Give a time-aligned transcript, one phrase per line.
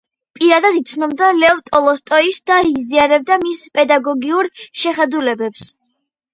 [0.37, 5.71] პირადად იცნობდა ლევ ტოლსტოის და იზიარებდა მის პედაგოგიურ შეხედულებებს.